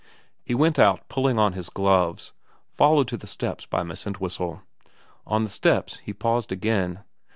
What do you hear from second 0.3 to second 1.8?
He went out pulling on his